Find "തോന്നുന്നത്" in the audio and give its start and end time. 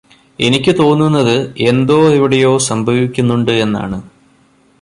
0.79-1.35